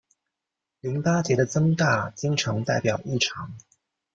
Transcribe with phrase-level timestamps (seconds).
[0.79, 3.55] 淋巴结的增大经常代表异常。